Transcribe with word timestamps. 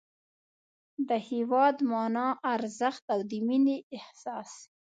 د 1.07 1.09
هېواد 1.29 1.77
مانا، 1.91 2.27
ارزښت 2.53 3.03
او 3.13 3.19
د 3.29 3.31
مینې 3.47 3.77
احساس 3.97 4.51